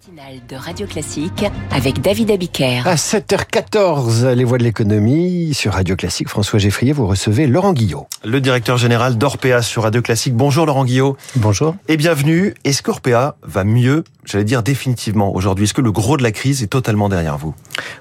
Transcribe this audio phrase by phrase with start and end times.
[0.00, 2.86] matinale de Radio Classique avec David Abiker.
[2.86, 6.28] À 7h14, les voix de l'économie sur Radio Classique.
[6.28, 8.06] François Geffrier, vous recevez Laurent Guillot.
[8.24, 10.34] Le directeur général d'Orpea sur Radio Classique.
[10.34, 11.18] Bonjour Laurent Guillot.
[11.36, 11.76] Bonjour.
[11.88, 12.54] Et bienvenue.
[12.64, 15.64] Est-ce qu'Orpea va mieux, j'allais dire définitivement aujourd'hui?
[15.64, 17.54] Est-ce que le gros de la crise est totalement derrière vous?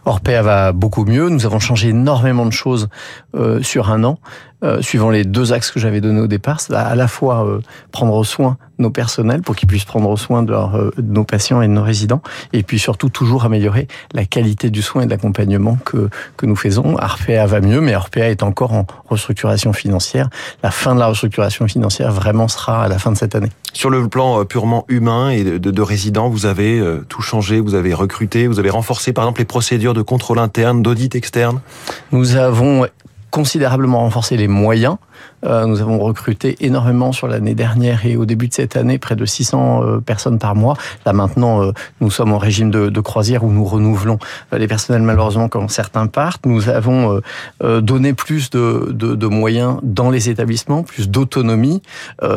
[0.06, 1.28] Orpea va beaucoup mieux.
[1.28, 2.88] Nous avons changé énormément de choses
[3.36, 4.20] euh, sur un an.
[4.62, 7.62] Euh, suivant les deux axes que j'avais donnés au départ, c'est à la fois euh,
[7.94, 11.24] prendre soin de nos personnels pour qu'ils puissent prendre soin de, leur, euh, de, nos
[11.24, 12.22] patients et de nos résidents,
[12.52, 16.58] et puis surtout toujours améliorer la qualité du soin et de l'accompagnement que, que nous
[16.58, 16.98] faisons.
[16.98, 20.30] Orpea va mieux, mais Orpea est encore en restructuration financière.
[20.62, 23.52] La fin de la restructuration financière vraiment sera à la fin de cette année.
[23.72, 27.76] Sur le plan purement humain et de, de, de résidents, vous avez tout changé, vous
[27.76, 31.62] avez recruté, vous avez renforcé par exemple les procédures de contrôle interne, d'audit externe?
[32.12, 32.86] Nous avons
[33.30, 34.98] considérablement renforcé les moyens.
[35.46, 39.16] Euh, nous avons recruté énormément sur l'année dernière et au début de cette année, près
[39.16, 40.76] de 600 euh, personnes par mois.
[41.06, 44.20] Là maintenant, euh, nous sommes en régime de, croisière où nous renouvelons
[44.52, 46.46] les personnels malheureusement quand certains partent.
[46.46, 47.22] Nous avons
[47.62, 51.82] donné plus de, de, de, moyens dans les établissements, plus d'autonomie.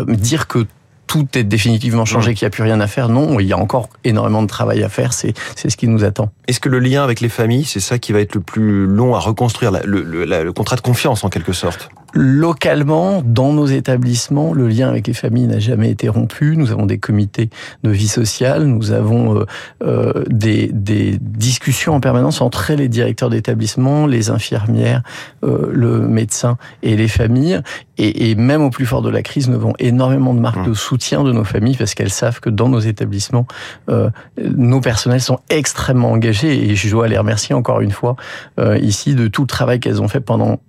[0.06, 0.66] dire que
[1.12, 3.10] tout est définitivement changé, qu'il n'y a plus rien à faire.
[3.10, 5.12] Non, il y a encore énormément de travail à faire.
[5.12, 6.30] C'est c'est ce qui nous attend.
[6.48, 9.14] Est-ce que le lien avec les familles, c'est ça qui va être le plus long
[9.14, 11.91] à reconstruire, le, le, le contrat de confiance en quelque sorte?
[12.14, 16.56] Localement, dans nos établissements, le lien avec les familles n'a jamais été rompu.
[16.56, 17.50] Nous avons des comités
[17.82, 19.44] de vie sociale, nous avons euh,
[19.82, 25.02] euh, des, des, discussions en permanence entre les directeurs d'établissement, les infirmières,
[25.44, 27.60] euh, le médecin et les familles.
[27.98, 30.70] Et, et, même au plus fort de la crise, nous avons énormément de marques mmh.
[30.70, 33.47] de soutien de nos familles parce qu'elles savent que dans nos établissements,
[33.91, 36.70] euh, nos personnels sont extrêmement engagés.
[36.70, 38.16] Et je dois les remercier encore une fois
[38.58, 40.60] euh, ici de tout le travail qu'elles ont fait pendant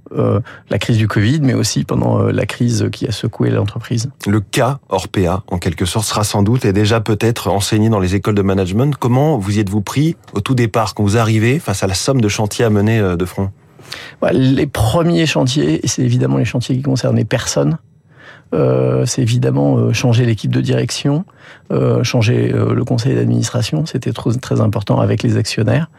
[0.70, 4.10] la crise du Covid, mais aussi pendant euh, la crise qui a secoué l'entreprise.
[4.28, 8.16] Le cas Orpea, en quelque sorte, sera sans doute et déjà peut-être enseigné dans les
[8.16, 8.96] écoles de management.
[8.98, 12.22] Comment vous y êtes-vous pris au tout départ, quand vous arrivez face à la somme
[12.22, 13.52] de chantiers à mener euh, de front?
[14.32, 17.78] Les premiers chantiers, c'est évidemment les chantiers qui concernent les personnes.
[18.54, 21.26] Euh, c'est évidemment euh, changer l'équipe de direction,
[21.72, 25.90] euh, changer le conseil d'administration, c'était très, très important avec les actionnaires,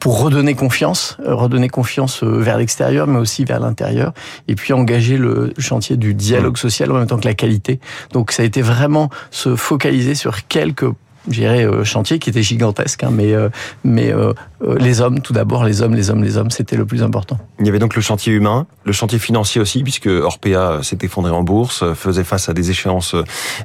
[0.00, 4.12] pour redonner confiance, redonner confiance vers l'extérieur, mais aussi vers l'intérieur,
[4.48, 6.56] et puis engager le chantier du dialogue mmh.
[6.56, 7.80] social en même temps que la qualité.
[8.12, 10.86] Donc ça a été vraiment se focaliser sur quelques
[11.28, 13.48] j'irais euh, chantier qui était gigantesque, hein, mais euh,
[13.84, 14.32] mais euh,
[14.78, 17.38] les hommes tout d'abord, les hommes, les hommes, les hommes, c'était le plus important.
[17.60, 21.32] Il y avait donc le chantier humain, le chantier financier aussi, puisque Orpea s'est effondré
[21.32, 23.14] en bourse, faisait face à des échéances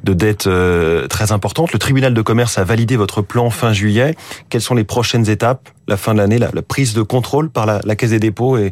[0.03, 0.49] de dettes
[1.09, 1.73] très importantes.
[1.73, 4.15] Le tribunal de commerce a validé votre plan fin juillet.
[4.49, 5.69] Quelles sont les prochaines étapes?
[5.87, 8.57] La fin de l'année, la, la, prise de contrôle par la, la Caisse des dépôts
[8.57, 8.71] et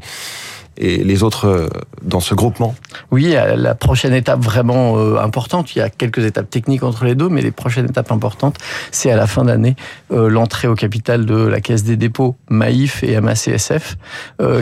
[0.78, 1.68] et les autres euh,
[2.02, 2.76] dans ce groupement
[3.12, 7.16] Oui, la prochaine étape vraiment euh, importante, il y a quelques étapes techniques entre les
[7.16, 8.58] deux, mais les prochaines étapes importantes,
[8.92, 9.76] c'est à la fin d'année
[10.12, 13.98] euh, l'entrée au capital de la Caisse des dépôts, Maïf et MACSF,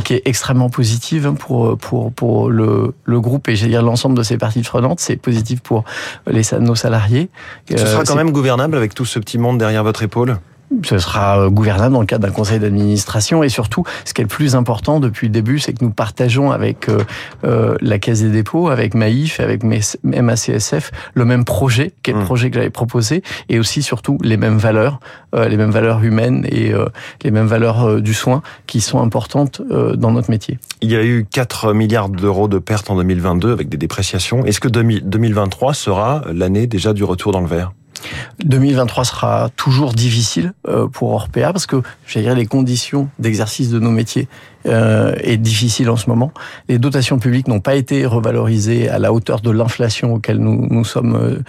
[0.04, 4.38] qui est extrêmement positive pour, pour, pour le, le groupe et dire l'ensemble de ses
[4.38, 5.00] parties prenantes.
[5.00, 5.84] C'est positif pour
[6.28, 7.30] les, nos salariés.
[7.70, 10.38] Ce sera quand même gouvernable avec tout ce petit monde derrière votre épaule?
[10.84, 14.24] Ce sera euh, gouvernable dans le cadre d'un conseil d'administration et surtout, ce qui est
[14.24, 17.04] le plus important depuis le début, c'est que nous partageons avec euh,
[17.44, 22.24] euh, la Caisse des dépôts, avec Maïf, avec MACSF, le même projet, le mmh.
[22.24, 25.00] projet que j'avais proposé, et aussi surtout les mêmes valeurs,
[25.36, 26.86] euh, les mêmes valeurs humaines et euh,
[27.24, 30.58] les mêmes valeurs euh, du soin qui sont importantes dans notre métier.
[30.82, 34.44] Il y a eu 4 milliards d'euros de pertes en 2022 avec des dépréciations.
[34.46, 37.74] Est-ce que 2023 sera l'année déjà du retour dans le vert?
[38.44, 43.80] 2023 sera toujours difficile euh, pour Orpea parce que je dirais les conditions d'exercice de
[43.80, 44.28] nos métiers
[44.66, 46.32] euh, est difficile en ce moment.
[46.68, 50.84] Les dotations publiques n'ont pas été revalorisées à la hauteur de l'inflation auquel nous nous
[50.84, 51.40] sommes euh,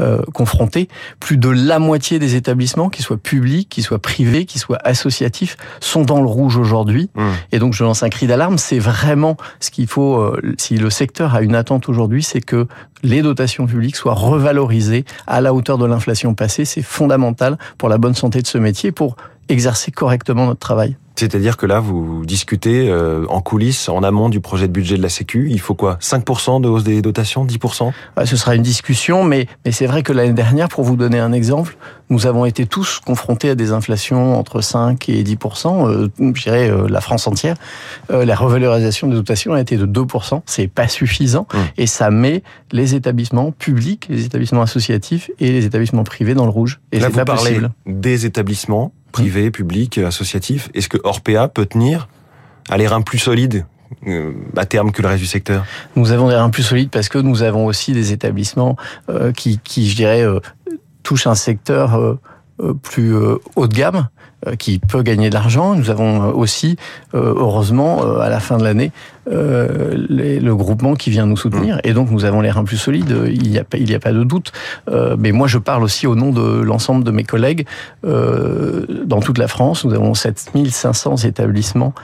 [0.00, 0.88] euh, confrontés.
[1.18, 5.56] Plus de la moitié des établissements, qu'ils soient publics, qu'ils soient privés, qu'ils soient associatifs,
[5.80, 7.10] sont dans le rouge aujourd'hui.
[7.14, 7.22] Mmh.
[7.52, 8.58] Et donc je lance un cri d'alarme.
[8.58, 10.18] C'est vraiment ce qu'il faut.
[10.18, 12.66] Euh, si le secteur a une attente aujourd'hui, c'est que
[13.02, 16.64] les dotations publiques soient revalorisées à la hauteur de l'inflation passée.
[16.64, 19.16] C'est fondamental pour la bonne santé de ce métier, pour
[19.50, 20.96] exercer correctement notre travail.
[21.20, 25.02] C'est-à-dire que là, vous discutez euh, en coulisses, en amont du projet de budget de
[25.02, 25.48] la Sécu.
[25.50, 27.92] Il faut quoi 5% de hausse des dotations 10%
[28.24, 31.32] Ce sera une discussion, mais, mais c'est vrai que l'année dernière, pour vous donner un
[31.32, 31.76] exemple,
[32.08, 35.88] nous avons été tous confrontés à des inflations entre 5 et 10%.
[35.88, 37.56] Euh, je dirais euh, la France entière.
[38.08, 40.40] La revalorisation des dotations a été de 2%.
[40.46, 41.46] C'est pas suffisant.
[41.52, 41.58] Mmh.
[41.76, 42.42] Et ça met
[42.72, 46.80] les établissements publics, les établissements associatifs et les établissements privés dans le rouge.
[46.92, 47.70] Et là, vous parlez possible.
[47.86, 50.68] des établissements privés, publics, associatifs.
[50.74, 52.08] Est-ce que Orpea peut tenir
[52.68, 53.66] à les reins plus solides
[54.06, 55.64] euh, à terme que le reste du secteur?
[55.96, 58.76] Nous avons des reins plus solides parce que nous avons aussi des établissements
[59.08, 60.40] euh, qui, qui, je dirais, euh,
[61.02, 62.18] touchent un secteur
[62.82, 63.14] plus
[63.56, 64.08] haut de gamme
[64.58, 65.74] qui peut gagner de l'argent.
[65.74, 66.76] Nous avons aussi,
[67.14, 68.92] heureusement, à la fin de l'année,
[69.26, 71.76] le groupement qui vient nous soutenir.
[71.76, 71.80] Mmh.
[71.84, 74.52] Et donc, nous avons les reins plus solides, il n'y a, a pas de doute.
[75.18, 77.66] mais moi, je parle aussi au nom de l'ensemble de mes collègues
[78.02, 79.84] dans toute la France.
[79.84, 81.94] Nous avons 7500 établissements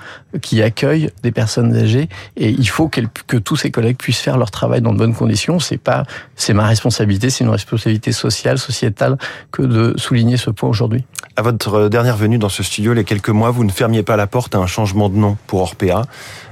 [0.40, 4.50] qui accueillent des personnes âgées et il faut que tous ces collègues puissent faire leur
[4.50, 5.58] travail dans de bonnes conditions.
[5.58, 6.04] C'est pas,
[6.34, 9.16] c'est ma responsabilité, c'est une responsabilité sociale, sociétale
[9.52, 11.04] que de souligner ce point aujourd'hui.
[11.36, 14.26] À votre dernière venue dans ce studio, les quelques mois, vous ne fermiez pas la
[14.26, 16.02] porte à un changement de nom pour Orpea.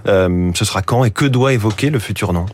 [0.06, 2.46] Euh, ce sera quand et que doit évoquer le futur nom?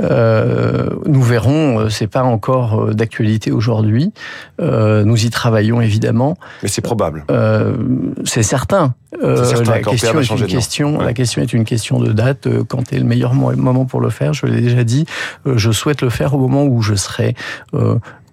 [0.00, 4.12] Euh, nous verrons, euh, c'est pas encore d'actualité aujourd'hui.
[4.60, 6.36] Euh, nous y travaillons évidemment.
[6.62, 7.24] Mais c'est probable.
[7.30, 7.76] Euh,
[8.24, 8.94] c'est certain.
[9.20, 10.98] la question est une question.
[10.98, 12.48] La question est une question de date.
[12.68, 15.06] Quand est le meilleur moment pour le faire Je l'ai déjà dit.
[15.46, 17.34] Je souhaite le faire au moment où je serai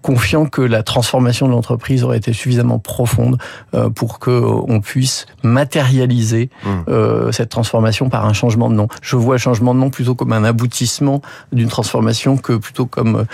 [0.01, 3.37] confiant que la transformation de l'entreprise aurait été suffisamment profonde
[3.73, 6.69] euh, pour que euh, on puisse matérialiser mmh.
[6.87, 8.87] euh, cette transformation par un changement de nom.
[9.01, 11.21] Je vois le changement de nom plutôt comme un aboutissement
[11.51, 13.25] d'une transformation que plutôt comme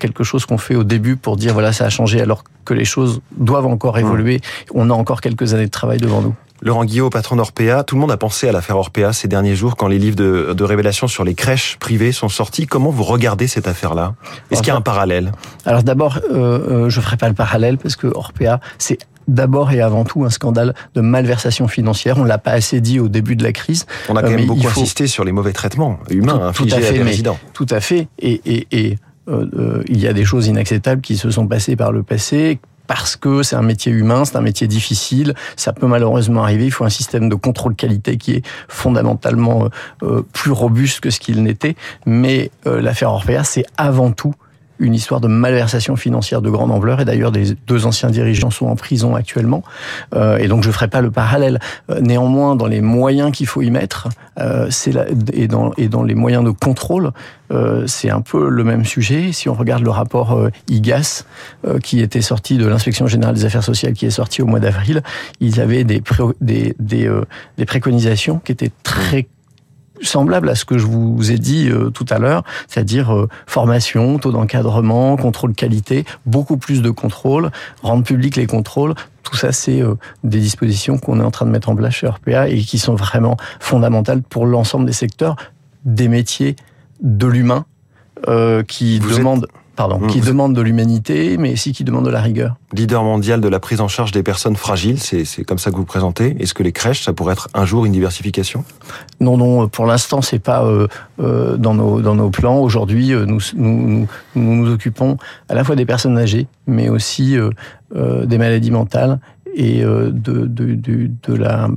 [0.00, 2.84] quelque chose qu'on fait au début pour dire voilà ça a changé alors que les
[2.84, 4.00] choses doivent encore mmh.
[4.00, 4.40] évoluer.
[4.74, 6.34] On a encore quelques années de travail devant nous.
[6.60, 9.76] Laurent Guillot, patron d'Orpea, tout le monde a pensé à l'affaire Orpea ces derniers jours
[9.76, 12.66] quand les livres de, de révélation sur les crèches privées sont sortis.
[12.66, 14.14] Comment vous regardez cette affaire-là?
[14.50, 15.32] Est-ce qu'il y a un parallèle?
[15.64, 19.70] Alors d'abord, euh, euh, je ne ferai pas le parallèle parce que Orpea, c'est d'abord
[19.70, 22.18] et avant tout un scandale de malversation financière.
[22.18, 23.86] On l'a pas assez dit au début de la crise.
[24.08, 27.38] On a quand même beaucoup insisté sur les mauvais traitements humains infligés à, fait, résidents.
[27.52, 28.08] Tout à fait.
[28.18, 28.96] Et, et, et
[29.28, 32.58] euh, euh, il y a des choses inacceptables qui se sont passées par le passé
[32.88, 36.72] parce que c'est un métier humain, c'est un métier difficile, ça peut malheureusement arriver, il
[36.72, 39.68] faut un système de contrôle qualité qui est fondamentalement euh,
[40.02, 41.76] euh, plus robuste que ce qu'il n'était,
[42.06, 44.34] mais euh, l'affaire Orpea, c'est avant tout
[44.78, 47.00] une histoire de malversation financière de grande ampleur.
[47.00, 49.62] Et d'ailleurs, les deux anciens dirigeants sont en prison actuellement.
[50.14, 51.58] Euh, et donc, je ne ferai pas le parallèle.
[51.90, 54.08] Euh, néanmoins, dans les moyens qu'il faut y mettre,
[54.38, 54.70] euh,
[55.32, 57.12] et, dans, et dans les moyens de contrôle,
[57.50, 59.32] euh, c'est un peu le même sujet.
[59.32, 61.24] Si on regarde le rapport euh, IGAS,
[61.66, 64.60] euh, qui était sorti de l'inspection générale des affaires sociales, qui est sorti au mois
[64.60, 65.02] d'avril,
[65.40, 66.02] ils avaient des,
[66.40, 69.26] des, des préconisations qui étaient très
[70.02, 74.18] semblable à ce que je vous ai dit euh, tout à l'heure, c'est-à-dire euh, formation,
[74.18, 77.50] taux d'encadrement, contrôle qualité, beaucoup plus de contrôle,
[77.82, 78.94] rendre public les contrôles.
[79.22, 82.08] Tout ça, c'est euh, des dispositions qu'on est en train de mettre en place chez
[82.08, 85.36] RPA et qui sont vraiment fondamentales pour l'ensemble des secteurs,
[85.84, 86.56] des métiers,
[87.00, 87.64] de l'humain,
[88.66, 89.46] qui demandent
[89.78, 92.56] pardon, qui demande de l'humanité, mais aussi qui demande de la rigueur.
[92.72, 95.84] Leader mondial de la prise en charge des personnes fragiles, c'est comme ça que vous
[95.84, 96.36] présentez.
[96.40, 98.64] Est-ce que les crèches, ça pourrait être un jour une diversification?
[99.20, 100.88] Non, non, pour l'instant, c'est pas euh,
[101.20, 102.58] euh, dans, nos, dans nos plans.
[102.58, 105.16] Aujourd'hui, euh, nous, nous, nous, nous occupons
[105.48, 109.20] à la fois des personnes âgées, mais aussi euh, des maladies mentales
[109.54, 111.68] et de, de, de, de la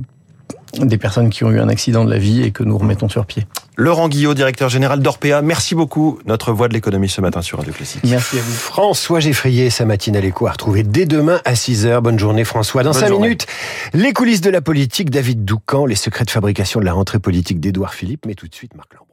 [0.80, 3.26] des personnes qui ont eu un accident de la vie et que nous remettons sur
[3.26, 3.44] pied.
[3.76, 6.18] Laurent Guillot, directeur général d'Orpea, merci beaucoup.
[6.26, 8.02] Notre voix de l'économie ce matin sur Radio Classique.
[8.04, 8.52] Merci à vous.
[8.52, 12.00] François Geffrier, sa matinale écho à retrouver dès demain à 6h.
[12.00, 12.82] Bonne journée François.
[12.82, 13.46] Dans 5 minutes,
[13.94, 17.60] les coulisses de la politique, David Doucan, les secrets de fabrication de la rentrée politique
[17.60, 19.11] d'Édouard Philippe, mais tout de suite Marc Lambron.